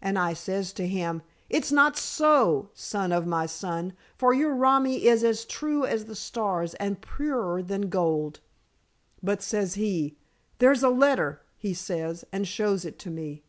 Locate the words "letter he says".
10.88-12.24